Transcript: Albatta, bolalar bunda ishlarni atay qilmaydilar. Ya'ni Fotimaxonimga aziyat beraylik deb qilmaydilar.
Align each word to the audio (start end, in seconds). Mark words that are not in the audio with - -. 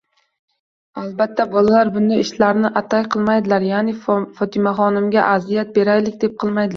Albatta, 1.01 1.43
bolalar 1.49 1.91
bunda 1.97 2.17
ishlarni 2.21 2.71
atay 2.81 3.05
qilmaydilar. 3.15 3.65
Ya'ni 3.69 3.93
Fotimaxonimga 4.39 5.27
aziyat 5.35 5.71
beraylik 5.77 6.19
deb 6.25 6.35
qilmaydilar. 6.45 6.69